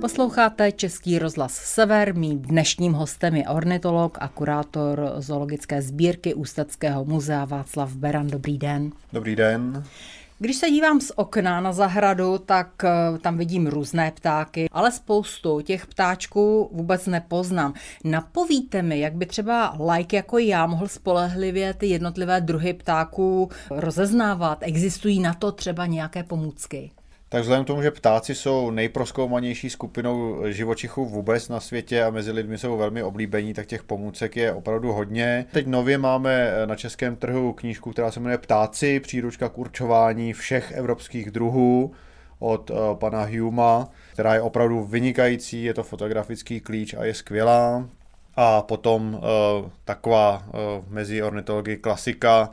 [0.00, 2.14] Posloucháte Český rozhlas Sever.
[2.14, 8.26] Mým dnešním hostem je ornitolog a kurátor zoologické sbírky Ústeckého muzea Václav Beran.
[8.26, 8.92] Dobrý den.
[9.12, 9.84] Dobrý den.
[10.38, 15.60] Když se dívám z okna na zahradu, tak eh, tam vidím různé ptáky, ale spoustu
[15.60, 17.74] těch ptáčků vůbec nepoznám.
[18.04, 24.58] Napovíte mi, jak by třeba like jako já mohl spolehlivě ty jednotlivé druhy ptáků rozeznávat?
[24.60, 26.90] Existují na to třeba nějaké pomůcky?
[27.30, 32.32] Tak vzhledem k tomu, že ptáci jsou nejproskoumanější skupinou živočichů vůbec na světě a mezi
[32.32, 35.46] lidmi jsou velmi oblíbení, tak těch pomůcek je opravdu hodně.
[35.52, 40.72] Teď nově máme na českém trhu knížku, která se jmenuje Ptáci, příručka k určování všech
[40.72, 41.92] evropských druhů
[42.38, 47.88] od uh, pana Huma, která je opravdu vynikající, je to fotografický klíč a je skvělá.
[48.36, 50.44] A potom uh, taková
[50.88, 52.50] mezi ornitology klasika,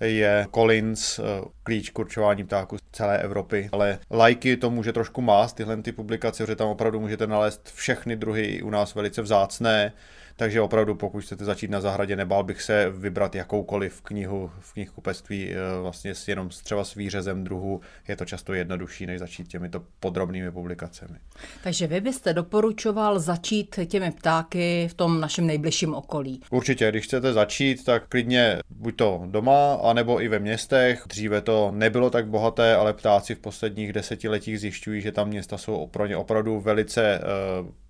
[0.00, 1.22] je Collins, eh,
[1.62, 3.68] klíč k určování ptáků z celé Evropy.
[3.72, 8.16] Ale lajky to může trošku mást, tyhle ty publikace, protože tam opravdu můžete nalézt všechny
[8.16, 9.92] druhy u nás velice vzácné
[10.38, 15.50] takže opravdu, pokud chcete začít na zahradě, nebál bych se vybrat jakoukoliv knihu v knihkupectví,
[15.50, 20.50] eh, vlastně jenom třeba s výřezem druhu, je to často jednodušší, než začít těmito podrobnými
[20.50, 21.18] publikacemi.
[21.62, 26.40] Takže vy byste doporučoval začít těmi ptáky v tom našem nejbližším okolí?
[26.50, 31.02] Určitě, když chcete začít, tak klidně buď to doma, anebo i ve městech.
[31.08, 35.86] Dříve to nebylo tak bohaté, ale ptáci v posledních desetiletích zjišťují, že tam města jsou
[35.86, 37.20] pro ně opravdu velice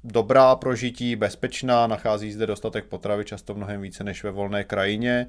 [0.04, 5.26] dobrá prožití, bezpečná, nachází zde dostatek potravy, často mnohem více než ve volné krajině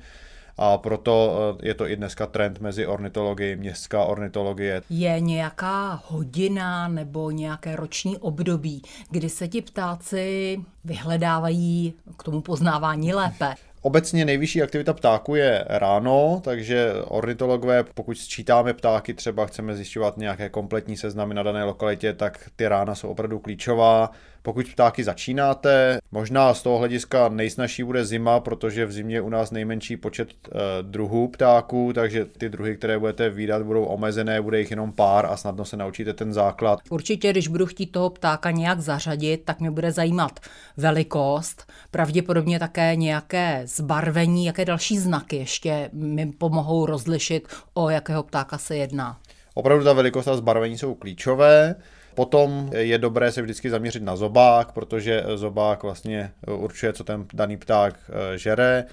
[0.62, 4.82] a proto eh, je to i dneska trend mezi ornitology, městská ornitologie.
[4.90, 13.14] Je nějaká hodina nebo nějaké roční období, kdy se ti ptáci vyhledávají k tomu poznávání
[13.14, 13.56] lépe?
[13.82, 20.50] Obecně nejvyšší aktivita ptáků je ráno, takže ornitologové, pokud sčítáme ptáky, třeba chceme zjišťovat nějaké
[20.50, 24.12] kompletní seznamy na dané lokalitě, tak ty rána jsou opravdu klíčová.
[24.42, 29.30] Pokud ptáky začínáte, možná z toho hlediska nejsnažší bude zima, protože v zimě je u
[29.30, 30.50] nás nejmenší počet e,
[30.82, 35.38] druhů ptáků, takže ty druhy, které budete výdat, budou omezené, bude jich jenom pár a
[35.38, 36.80] snadno se naučíte ten základ.
[36.90, 40.40] Určitě, když budu chtít toho ptáka nějak zařadit, tak mě bude zajímat
[40.78, 48.58] velikost, pravděpodobně také nějaké zbarvení, jaké další znaky ještě mi pomohou rozlišit, o jakého ptáka
[48.58, 49.20] se jedná.
[49.54, 51.76] Opravdu ta velikost a zbarvení jsou klíčové.
[52.16, 57.58] Potom je dobré se vždycky zaměřit na zobák, protože zobák vlastně určuje, co ten daný
[57.58, 58.86] pták eh, žere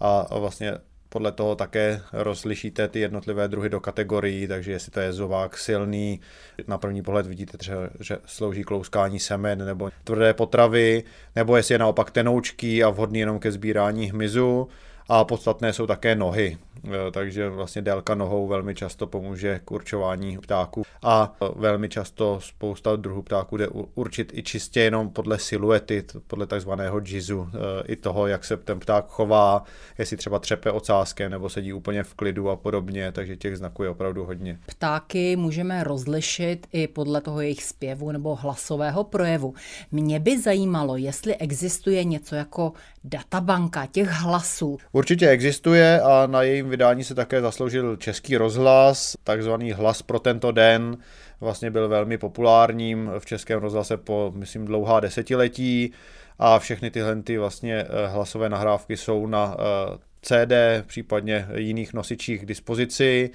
[0.00, 0.72] a vlastně
[1.14, 6.20] podle toho také rozlišíte ty jednotlivé druhy do kategorií, takže jestli to je zobák silný,
[6.66, 11.04] na první pohled vidíte třeba, že slouží k louskání semen nebo tvrdé potravy,
[11.36, 14.68] nebo jestli je naopak tenoučký a vhodný jenom ke sbírání hmyzu,
[15.08, 20.38] a podstatné jsou také nohy, e, takže vlastně délka nohou velmi často pomůže k určování
[20.38, 26.46] ptáků a velmi často spousta druhů ptáků jde určit i čistě jenom podle siluety, podle
[26.46, 29.64] takzvaného jizu, e, i toho, jak se ten pták chová,
[29.98, 33.88] jestli třeba třepe ocáskem nebo sedí úplně v klidu a podobně, takže těch znaků je
[33.88, 34.58] opravdu hodně.
[34.66, 39.54] Ptáky můžeme rozlišit i podle toho jejich zpěvu nebo hlasového projevu.
[39.92, 42.72] Mě by zajímalo, jestli existuje něco jako
[43.04, 44.78] databanka těch hlasů.
[44.94, 50.52] Určitě existuje a na jejím vydání se také zasloužil český rozhlas, takzvaný hlas pro tento
[50.52, 50.96] den.
[51.40, 55.92] Vlastně byl velmi populárním v českém rozhlase po, myslím, dlouhá desetiletí
[56.38, 60.52] a všechny tyhle ty vlastně eh, hlasové nahrávky jsou na eh, CD,
[60.86, 63.30] případně jiných nosičích k dispozici,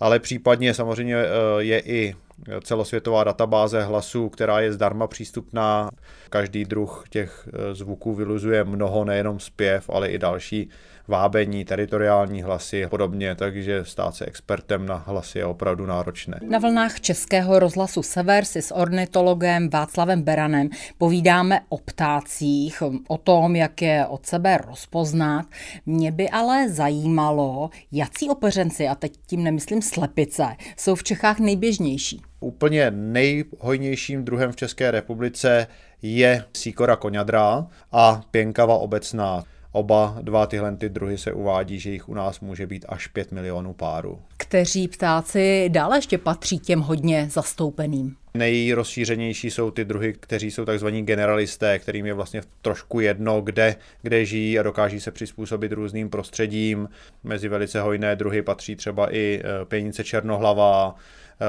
[0.00, 1.26] ale případně samozřejmě eh,
[1.58, 2.14] je i
[2.62, 5.90] celosvětová databáze hlasů, která je zdarma přístupná.
[6.30, 10.68] Každý druh těch zvuků vyluzuje mnoho, nejenom zpěv, ale i další
[11.08, 16.40] vábení, teritoriální hlasy a podobně, takže stát se expertem na hlasy je opravdu náročné.
[16.48, 20.68] Na vlnách Českého rozhlasu Sever si s ornitologem Václavem Beranem
[20.98, 25.46] povídáme o ptácích, o tom, jak je od sebe rozpoznat.
[25.86, 30.46] Mě by ale zajímalo, jací opeřenci, a teď tím nemyslím slepice,
[30.76, 32.22] jsou v Čechách nejběžnější.
[32.44, 35.66] Úplně nejhojnějším druhem v České republice
[36.02, 39.44] je síkora koňadra a pěnkava obecná.
[39.72, 43.32] Oba dva tyhle ty druhy se uvádí, že jich u nás může být až 5
[43.32, 44.18] milionů párů.
[44.36, 48.16] Kteří ptáci dále ještě patří těm hodně zastoupeným?
[48.34, 54.24] Nejrozšířenější jsou ty druhy, kteří jsou takzvaní generalisté, kterým je vlastně trošku jedno, kde, kde
[54.24, 56.88] žijí a dokáží se přizpůsobit různým prostředím.
[57.24, 60.94] Mezi velice hojné druhy patří třeba i e, pěnice černohlava,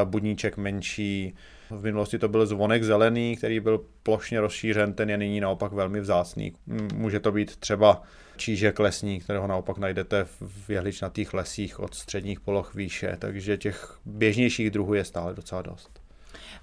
[0.03, 1.35] budníček menší,
[1.69, 5.99] v minulosti to byl zvonek zelený, který byl plošně rozšířen, ten je nyní naopak velmi
[5.99, 6.53] vzácný.
[6.93, 8.01] Může to být třeba
[8.37, 14.71] čížek lesní, kterého naopak najdete v jehličnatých lesích od středních poloh výše, takže těch běžnějších
[14.71, 16.05] druhů je stále docela dost.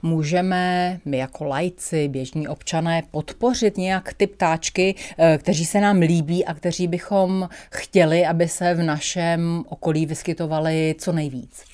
[0.03, 6.45] Můžeme my jako lajci, běžní občané podpořit nějak ty ptáčky, eh, kteří se nám líbí
[6.45, 11.65] a kteří bychom chtěli, aby se v našem okolí vyskytovali co nejvíc?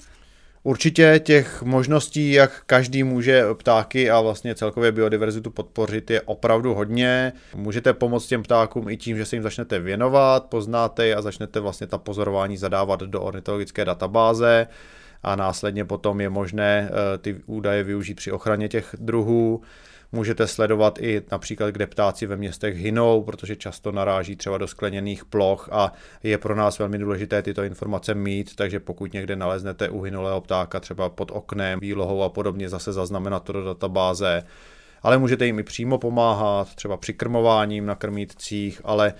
[0.63, 7.33] Určitě těch možností, jak každý může ptáky a vlastně celkově biodiverzitu podpořit, je opravdu hodně.
[7.55, 11.61] Můžete pomoct těm ptákům i tím, že se jim začnete věnovat, poznáte je a začnete
[11.61, 14.67] vlastně ta pozorování zadávat do ornitologické databáze
[15.23, 19.63] a následně potom je možné eh, ty údaje využít při ochraně těch druhů.
[20.13, 25.25] Můžete sledovat i například, kde ptáci ve městech hynou, protože často naráží třeba do skleněných
[25.25, 30.41] ploch a je pro nás velmi důležité tyto informace mít, takže pokud někde naleznete uhynulého
[30.41, 34.45] ptáka třeba pod oknem, výlohou a podobně, zase zaznamenat to do databáze.
[35.03, 39.15] Ale můžete jim i přímo pomáhat, třeba při krmováním na krmítcích, ale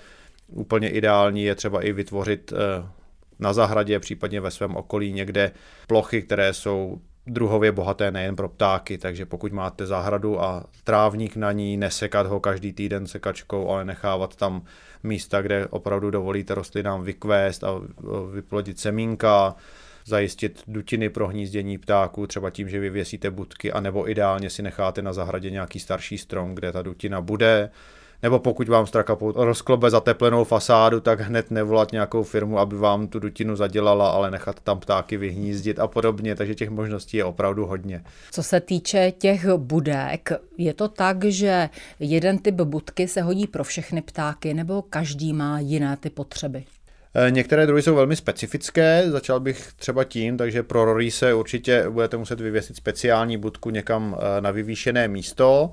[0.47, 2.87] úplně ideální je třeba i vytvořit eh,
[3.39, 5.51] na zahradě, případně ve svém okolí někde
[5.87, 11.51] plochy, které jsou druhově bohaté nejen pro ptáky, takže pokud máte zahradu a trávník na
[11.51, 14.61] ní, nesekat ho každý týden sekačkou, ale nechávat tam
[15.03, 17.81] místa, kde opravdu dovolíte rostlinám vykvést a
[18.33, 19.55] vyplodit semínka,
[20.05, 25.13] zajistit dutiny pro hnízdění ptáků, třeba tím, že vyvěsíte budky, anebo ideálně si necháte na
[25.13, 27.69] zahradě nějaký starší strom, kde ta dutina bude
[28.23, 33.19] nebo pokud vám straka rozklobe zateplenou fasádu, tak hned nevolat nějakou firmu, aby vám tu
[33.19, 38.03] dutinu zadělala, ale nechat tam ptáky vyhnízdit a podobně, takže těch možností je opravdu hodně.
[38.31, 41.69] Co se týče těch budek, je to tak, že
[41.99, 46.63] jeden typ budky se hodí pro všechny ptáky, nebo každý má jiné ty potřeby?
[47.13, 51.85] Eh, některé druhy jsou velmi specifické, začal bych třeba tím, takže pro rory se určitě
[51.89, 55.71] budete muset vyvěsit speciální budku někam eh, na vyvýšené místo.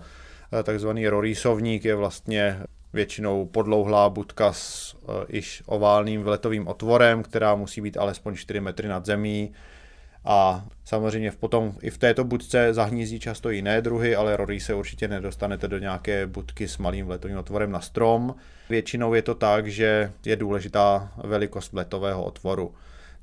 [0.53, 2.63] Eh, takzvaný rorísovník je vlastně
[2.93, 8.89] většinou podlouhlá budka s uh, iž oválným vletovým otvorem, která musí být alespoň 4 metry
[8.89, 9.53] nad zemí.
[10.25, 15.09] A samozřejmě potom i v této budce zahnízdí často jiné druhy, ale rorí se určitě
[15.09, 18.35] nedostanete do nějaké budky s malým vletovým otvorem na strom.
[18.69, 22.75] Většinou je to tak, že je důležitá velikost vletového otvoru.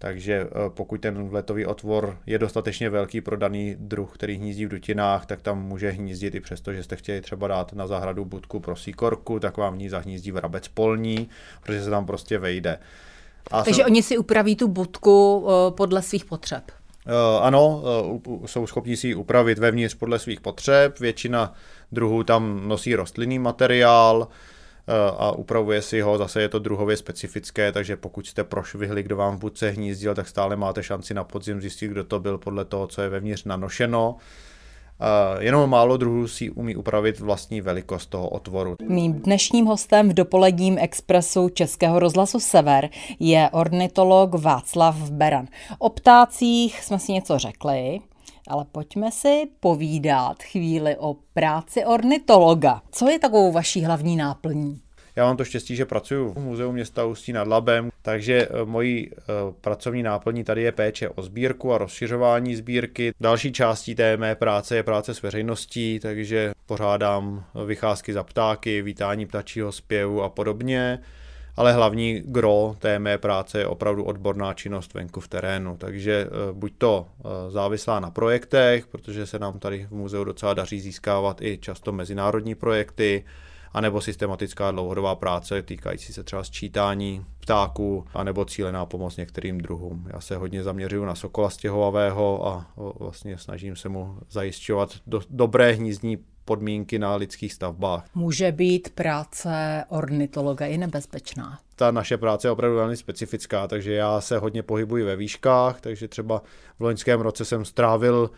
[0.03, 4.69] Takže eh, pokud ten vletový otvor je dostatečně velký pro daný druh, který hnízdí v
[4.69, 8.59] dutinách, tak tam může hnízdit i přesto, že jste chtěli třeba dát na zahradu budku
[8.59, 11.29] pro síkorku, tak vám v ní zahnízdí vrabec polní,
[11.63, 12.79] protože se tam prostě vejde.
[13.51, 13.87] A Takže jsou...
[13.87, 16.63] oni si upraví tu budku eh, podle svých potřeb.
[17.05, 17.83] Uh, ano,
[18.45, 20.99] jsou schopni si ji upravit vevnitř podle svých potřeb.
[20.99, 21.53] Většina
[21.91, 24.51] druhů tam nosí rostlinný materiál, Eh,
[25.17, 29.35] a upravuje si ho, zase je to druhově specifické, takže pokud jste prošvihli, kdo vám
[29.35, 32.87] v budce hnízdil, tak stále máte šanci na podzim zjistit, kdo to byl podle toho,
[32.87, 34.15] co je vevnitř nanošeno.
[35.01, 38.75] Uh, jenom málo druhů si umí upravit vlastní velikost toho otvoru.
[38.87, 42.89] Mým dnešním hostem v dopoledním expresu Českého rozhlasu Sever
[43.19, 45.47] je ornitolog Václav Beran.
[45.79, 47.99] O ptácích jsme si něco řekli,
[48.47, 52.81] ale pojďme si povídat chvíli o práci ornitologa.
[52.91, 54.81] Co je takovou vaší hlavní náplní?
[55.15, 59.09] Já mám to štěstí, že pracuji v Muzeu města Ústí nad Labem, takže eh, mojí
[59.11, 59.23] eh,
[59.61, 63.13] pracovní náplní tady je péče o sbírku a rozšiřování sbírky.
[63.21, 69.25] Další částí té mé práce je práce s veřejností, takže pořádám vycházky za ptáky, vítání
[69.25, 70.99] ptačího zpěvu a podobně
[71.55, 76.53] ale hlavní gro té mé práce je opravdu odborná činnost venku v terénu, takže eh,
[76.53, 81.41] buď to eh, závislá na projektech, protože se nám tady v muzeu docela daří získávat
[81.41, 83.25] i často mezinárodní projekty,
[83.73, 90.07] anebo systematická dlouhodobá práce týkající se třeba sčítání ptáků, anebo cílená pomoc některým druhům.
[90.13, 95.71] Já se hodně zaměřuju na sokola stěhovavého a vlastně snažím se mu zajišťovat do, dobré
[95.71, 98.05] hnízdní podmínky na lidských stavbách.
[98.15, 101.59] Může být práce ornitologa i nebezpečná?
[101.75, 106.07] Ta naše práce je opravdu velmi specifická, takže já se hodně pohybuji ve výškách, takže
[106.07, 106.41] třeba
[106.79, 108.29] v loňském roce jsem strávil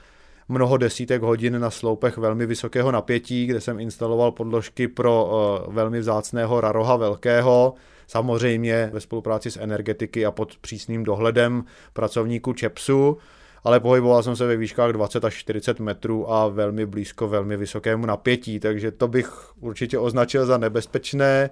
[0.50, 6.00] mnoho desítek hodin na sloupech velmi vysokého napětí, kde jsem instaloval podložky pro uh, velmi
[6.00, 7.74] vzácného raroha velkého,
[8.08, 13.18] samozřejmě ve spolupráci s energetiky a pod přísným dohledem pracovníků ČEPSu
[13.66, 18.06] ale pohyboval jsem se ve výškách 20 až 40 metrů a velmi blízko velmi vysokému
[18.06, 21.50] napětí, takže to bych určitě označil za nebezpečné.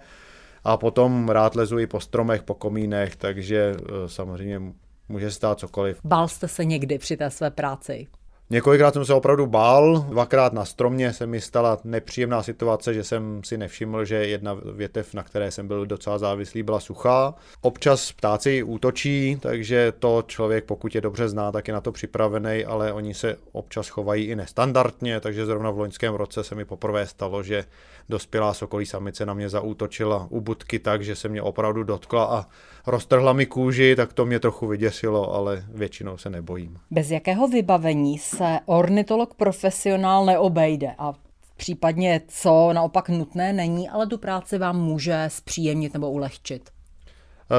[0.63, 4.61] A potom rád lezu i po stromech, po komínech, takže eh, samozřejmě
[5.09, 5.99] může stát cokoliv.
[6.03, 8.07] Bál jste se někdy při té své práci?
[8.49, 13.41] Několikrát jsem se opravdu bál, dvakrát na stromě se mi stala nepříjemná situace, že jsem
[13.43, 17.35] si nevšiml, že jedna větev, na které jsem byl docela závislý, byla suchá.
[17.61, 22.65] Občas ptáci útočí, takže to člověk, pokud je dobře zná, tak je na to připravený,
[22.65, 27.07] ale oni se občas chovají i nestandardně, takže zrovna v loňském roce se mi poprvé
[27.07, 27.65] stalo, že
[28.09, 32.45] dospělá sokolí samice na mě zaútočila u budky tak, že se mě opravdu dotkla a
[32.87, 36.77] roztrhla mi kůži, tak to mě trochu vyděsilo, ale většinou se nebojím.
[36.91, 41.13] Bez jakého vybavení se ornitolog profesionál neobejde a
[41.57, 46.72] případně co naopak nutné není, ale tu práci vám může zpříjemnit nebo ulehčit.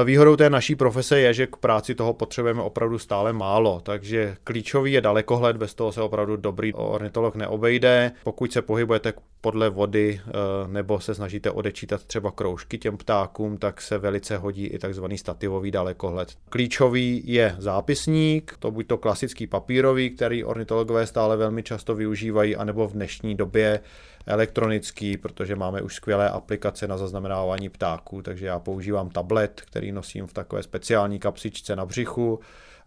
[0.03, 4.91] Výhodou té naší profese je, že k práci toho potřebujeme opravdu stále málo, takže klíčový
[4.91, 8.11] je dalekohled, bez toho se opravdu dobrý ornitolog neobejde.
[8.23, 10.31] Pokud se pohybujete podle vody eh,
[10.67, 15.71] nebo se snažíte odečítat třeba kroužky těm ptákům, tak se velice hodí i takzvaný stativový
[15.71, 16.33] dalekohled.
[16.49, 22.87] Klíčový je zápisník, to buď to klasický papírový, který ornitologové stále velmi často využívají, anebo
[22.87, 23.79] v dnešní době
[24.27, 30.27] elektronický, protože máme už skvělé aplikace na zaznamenávání ptáků, takže já používám tablet, který nosím
[30.27, 32.39] v takové speciální kapsičce na břichu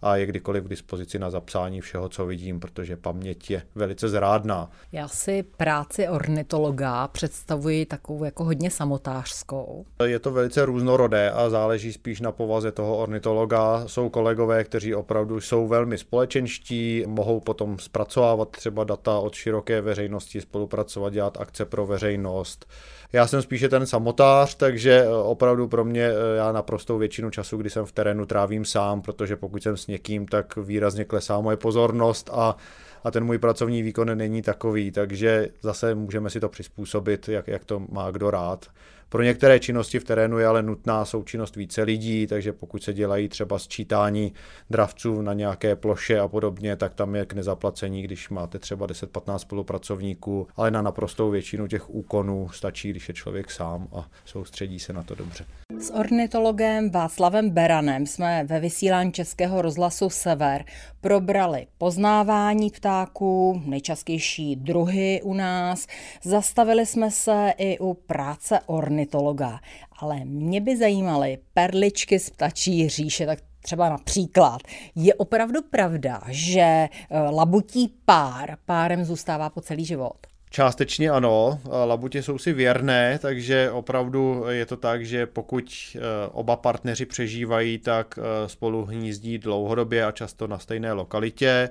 [0.02, 4.70] a je kdykoliv k dispozici na zapsání všeho, co vidím, protože paměť je velice zrádná.
[4.92, 9.86] Já si práci ornitologa představuji takovou jako hodně samotářskou.
[10.04, 13.82] Je to velice různorodé a záleží spíš na povaze toho ornitologa.
[13.86, 20.40] Jsou kolegové, kteří opravdu jsou velmi společenští, mohou potom zpracovávat třeba data od široké veřejnosti,
[20.40, 22.66] spolupracovat, dělat akce pro veřejnost
[23.12, 27.56] já jsem spíše ten samotář, takže eh, opravdu pro mě eh, já naprostou většinu času,
[27.56, 31.56] kdy jsem v terénu, trávím sám, protože pokud jsem s někým, tak výrazně klesá moje
[31.56, 32.56] pozornost a
[33.04, 37.64] a ten můj pracovní výkon není takový, takže zase můžeme si to přizpůsobit, jak, jak
[37.64, 38.66] to má kdo rád.
[39.10, 43.28] Pro některé činnosti v terénu je ale nutná součinnost více lidí, takže pokud se dělají
[43.28, 44.32] třeba sčítání
[44.70, 49.38] dravců na nějaké ploše a podobně, tak tam je k nezaplacení, když máte třeba 10-15
[49.38, 54.92] spolupracovníků, ale na naprostou většinu těch úkonů stačí, když je člověk sám a soustředí se
[54.92, 55.44] na to dobře.
[55.78, 60.64] S ornitologem Václavem Beranem jsme ve vysílání Českého rozhlasu Sever
[61.00, 65.86] probrali poznávání ptáků, nejčastější druhy u nás,
[66.24, 68.60] zastavili jsme se i u práce
[68.98, 69.60] ornitologa,
[69.98, 74.60] ale mě by zajímaly perličky z ptačí říše, tak třeba například.
[74.94, 80.16] Je opravdu pravda, že eh, labutí pár párem zůstává po celý život?
[80.50, 85.64] Částečně ano, labutě jsou si věrné, takže opravdu je to tak, že pokud
[85.96, 86.00] eh,
[86.32, 91.68] oba partneři přežívají, tak eh, spolu hnízdí dlouhodobě a často na stejné lokalitě.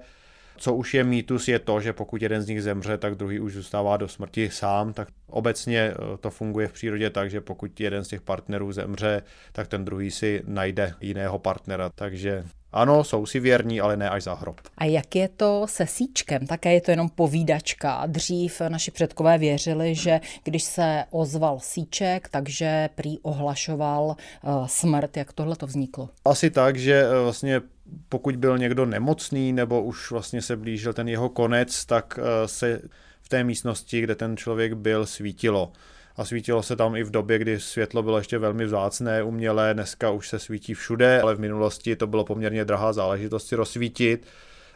[0.57, 3.53] Co už je mýtus, je to, že pokud jeden z nich zemře, tak druhý už
[3.53, 4.93] zůstává do smrti sám.
[4.93, 9.23] Tak obecně eh, to funguje v přírodě tak, že pokud jeden z těch partnerů zemře,
[9.51, 11.89] tak ten druhý si najde jiného partnera.
[11.95, 12.43] Takže
[12.77, 14.61] ano, jsou si věrní, ale ne až za hrob.
[14.77, 16.47] A jak je to se síčkem?
[16.47, 18.03] Také je to jenom povídačka.
[18.05, 25.17] Dřív naši předkové věřili, že když se ozval síček, takže prý ohlašoval uh, smrt.
[25.17, 26.09] Jak tohle to vzniklo?
[26.25, 27.61] Asi tak, že uh, vlastně
[28.09, 32.81] pokud byl někdo nemocný nebo už vlastně se blížil ten jeho konec, tak uh, se
[33.21, 35.71] v té místnosti, kde ten člověk byl, svítilo
[36.17, 40.11] a svítilo se tam i v době, kdy světlo bylo ještě velmi vzácné, umělé, dneska
[40.11, 44.27] už se svítí všude, ale v minulosti to bylo poměrně drahá záležitost si rozsvítit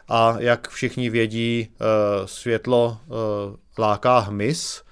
[0.08, 1.86] a jak všichni vědí, eh,
[2.28, 3.12] světlo eh,
[3.78, 4.84] láká hmyz,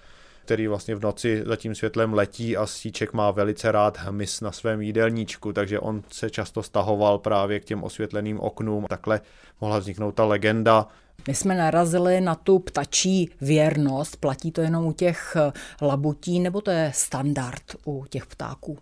[0.45, 4.51] který vlastně v noci za tím světlem letí a síček má velice rád hmyz na
[4.51, 8.85] svém jídelníčku, takže on se často stahoval právě k těm osvětleným oknům.
[8.89, 9.21] Takhle
[9.61, 10.87] mohla vzniknout ta legenda,
[11.27, 14.15] my jsme narazili na tu ptačí věrnost.
[14.15, 15.37] Platí to jenom u těch
[15.81, 18.77] labutí, nebo to je standard u těch ptáků?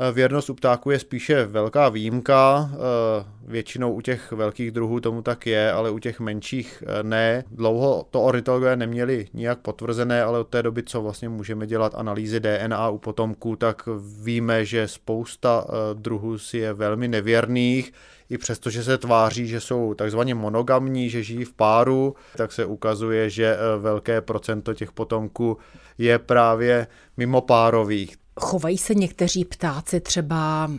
[0.00, 5.22] Eh, věrnost u ptáků je spíše velká výjimka, eh, většinou u těch velkých druhů tomu
[5.22, 7.44] tak je, ale u těch menších ne.
[7.50, 12.40] Dlouho to ornitologové neměli nijak potvrzené, ale od té doby, co vlastně můžeme dělat analýzy
[12.40, 13.88] DNA u potomků, tak
[14.22, 17.92] víme, že spousta druhů si je velmi nevěrných,
[18.30, 22.64] i přesto, že se tváří, že jsou takzvaně monogamní, že žijí v páru, tak se
[22.64, 25.58] ukazuje, že eh, velké procento těch potomků
[25.98, 26.86] je právě
[27.16, 28.16] mimo párových.
[28.40, 30.70] Chovají se někteří ptáci třeba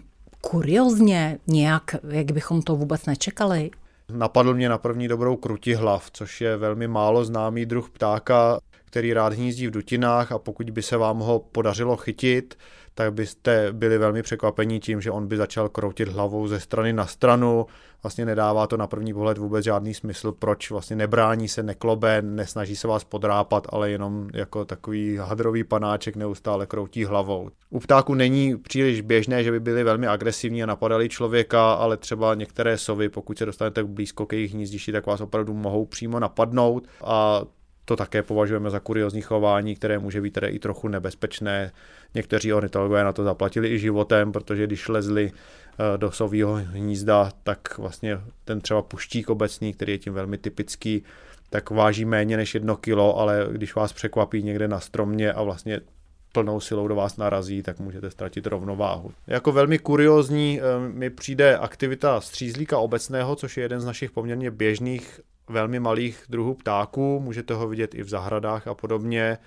[0.42, 3.72] kuriozně, nějak, jak bychom to vůbec nečekali?
[4.12, 9.34] Napadl mě na první dobrou krutihlav, což je velmi málo známý druh ptáka, který rád
[9.34, 12.58] hnízdí v dutinách a pokud by se vám ho podařilo chytit,
[12.93, 17.05] tak byste byli velmi překvapení tím, že on by začal kroutit hlavou ze strany na
[17.05, 17.65] stranu.
[18.03, 22.75] Vlastně nedává to na první pohled vůbec žádný smysl, proč vlastně nebrání se, neklobe, nesnaží
[22.75, 27.50] se vás podrápat, ale jenom jako takový hadrový panáček neustále kroutí hlavou.
[27.69, 32.36] U ptáku není příliš běžné, že by byli velmi agresivní a napadali člověka, ale třeba
[32.36, 36.88] některé sovy, pokud se dostanete blízko ke jejich hnízdišti, tak vás opravdu mohou přímo napadnout
[37.03, 37.41] a
[37.89, 41.72] to také považujeme za kuriozní chování, které může být tedy i trochu nebezpečné.
[42.13, 47.77] Někteří ornitologové na to zaplatili i životem, protože když lezli eh, do sového hnízda, tak
[47.77, 51.03] vlastně ten třeba puštík obecný, který je tím velmi typický,
[51.50, 55.81] tak váží méně než jedno kilo, ale když vás překvapí někde na stromě a vlastně
[56.34, 59.12] plnou silou do vás narazí, tak můžete ztratit rovnováhu.
[59.27, 64.51] Jako velmi kuriozní eh, mi přijde aktivita střízlíka obecného, což je jeden z našich poměrně
[64.51, 69.38] běžných velmi malých druhů ptáků, můžete ho vidět i v zahradách a podobně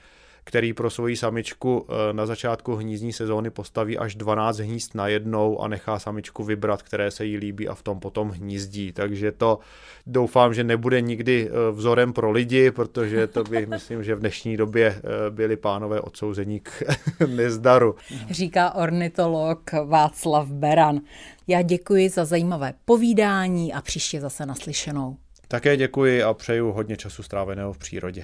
[0.45, 5.61] který pro svoji samičku eh, na začátku hnízdní sezóny postaví až 12 hnízd na jednou
[5.61, 8.93] a nechá samičku vybrat, které se jí líbí a v tom potom hnízdí.
[8.93, 9.59] Takže to
[10.07, 14.57] doufám, že nebude nikdy eh, vzorem pro lidi, protože to by, myslím, že v dnešní
[14.57, 16.83] době eh, byli pánové odsouzení k
[17.27, 17.95] nezdaru.
[18.31, 21.01] Říká ornitolog Václav Beran.
[21.47, 25.17] Já děkuji za zajímavé povídání a příště zase naslyšenou.
[25.53, 28.21] Také děkuji a přeju hodně času stráveného v přírodě.